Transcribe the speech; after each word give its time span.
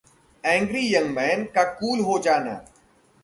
angry 0.43 0.81
young man 0.95 1.43
का 1.55 1.63
cool 1.73 1.99
हो 1.99 2.17
जाना 2.19 2.53